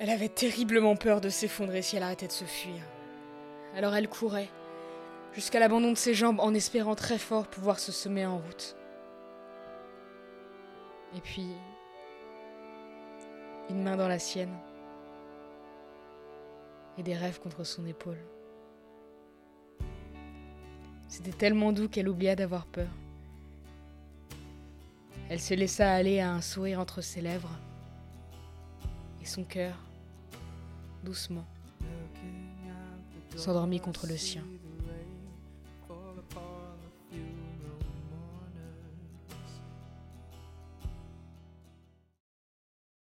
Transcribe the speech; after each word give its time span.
Elle 0.00 0.08
avait 0.08 0.30
terriblement 0.30 0.96
peur 0.96 1.20
de 1.20 1.28
s'effondrer 1.28 1.82
si 1.82 1.94
elle 1.94 2.02
arrêtait 2.02 2.26
de 2.26 2.32
se 2.32 2.46
fuir. 2.46 2.82
Alors 3.76 3.94
elle 3.94 4.08
courait, 4.08 4.48
jusqu'à 5.34 5.60
l'abandon 5.60 5.92
de 5.92 5.96
ses 5.98 6.14
jambes 6.14 6.40
en 6.40 6.54
espérant 6.54 6.94
très 6.94 7.18
fort 7.18 7.46
pouvoir 7.46 7.78
se 7.78 7.92
semer 7.92 8.24
en 8.24 8.38
route. 8.38 8.76
Et 11.14 11.20
puis, 11.20 11.48
une 13.68 13.82
main 13.82 13.98
dans 13.98 14.08
la 14.08 14.18
sienne, 14.18 14.56
et 16.96 17.02
des 17.02 17.14
rêves 17.14 17.38
contre 17.38 17.64
son 17.64 17.84
épaule. 17.84 18.24
C'était 21.08 21.30
tellement 21.30 21.72
doux 21.72 21.90
qu'elle 21.90 22.08
oublia 22.08 22.36
d'avoir 22.36 22.64
peur. 22.64 22.88
Elle 25.28 25.40
se 25.40 25.52
laissa 25.52 25.92
aller 25.92 26.20
à 26.20 26.32
un 26.32 26.40
sourire 26.40 26.80
entre 26.80 27.02
ses 27.02 27.20
lèvres, 27.20 27.58
et 29.20 29.26
son 29.26 29.44
cœur, 29.44 29.76
doucement, 31.04 31.46
s'endormit 33.36 33.80
contre 33.80 34.06
le 34.06 34.16
sien. 34.16 34.42